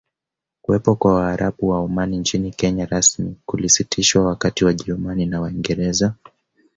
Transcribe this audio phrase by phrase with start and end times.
[0.61, 6.13] Kuwepo kwa Waarabu wa Omani nchini Kenya rasmi kulisitishwa wakati Wajerumani na Waingereza